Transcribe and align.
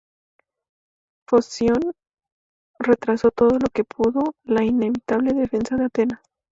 Foción 1.27 1.93
retrasó 2.79 3.29
todo 3.29 3.51
lo 3.59 3.67
que 3.71 3.83
pudo 3.83 4.33
la 4.43 4.63
inevitable 4.63 5.31
defensa 5.33 5.75
de 5.75 5.85
Atenas. 5.85 6.21